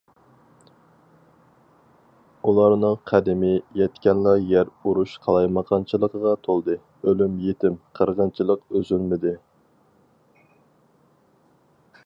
[2.51, 3.51] ئۇلارنىڭ قەدىمى
[3.81, 6.79] يەتكەنلا يەر ئۇرۇش قالايمىقانچىلىقىغا تولدى،
[7.11, 9.35] ئۆلۈم- يېتىم، قىرغىنچىلىق ئۈزۈلمىدى.